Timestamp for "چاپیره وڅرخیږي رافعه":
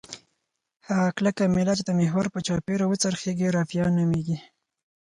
2.47-3.87